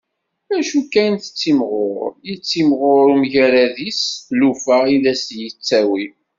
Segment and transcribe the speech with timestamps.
[0.57, 6.05] Acu kan tettimɣur, yettimɣur umgarad-is d tlufa i d as-d-yettawi.